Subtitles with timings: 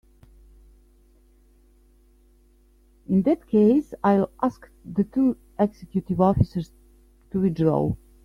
[3.07, 6.71] In that case I'll ask the two executive officers
[7.29, 7.93] to withdraw.